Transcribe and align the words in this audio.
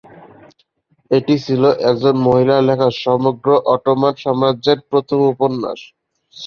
এটি 1.11 1.35
ছিল 1.45 1.61
একজন 1.89 2.15
মহিলার 2.27 2.61
লেখা 2.69 2.87
সমগ্র 3.03 3.47
অটোমান 3.73 4.13
সাম্রাজ্যের 4.23 4.79
প্রথম 4.89 5.19
উপন্যাস। 5.33 5.79